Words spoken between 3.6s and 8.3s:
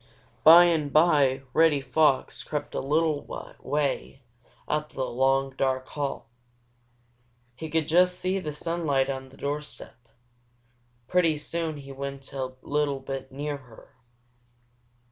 way up the long, dark hall. He could just